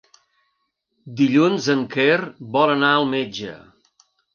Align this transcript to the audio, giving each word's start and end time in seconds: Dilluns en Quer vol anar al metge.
Dilluns 1.21 1.69
en 1.75 1.85
Quer 1.95 2.19
vol 2.59 2.77
anar 2.81 2.95
al 2.97 3.11
metge. 3.17 3.57